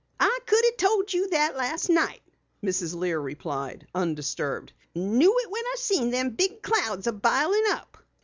"I 0.19 0.39
could 0.47 0.65
have 0.65 0.77
told 0.77 1.13
you 1.13 1.27
that 1.29 1.55
last 1.55 1.87
night," 1.87 2.21
Mrs. 2.65 2.95
Lear 2.95 3.19
replied, 3.19 3.85
undisturbed. 3.93 4.73
"Knew 4.95 5.37
it 5.37 5.51
when 5.51 5.63
I 5.63 5.75
seen 5.77 6.09
them 6.09 6.31
big 6.31 6.63
clouds 6.63 7.05
bilin' 7.05 7.63
up." 7.69 7.99